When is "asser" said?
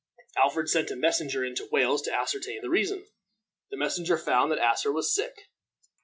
4.57-4.91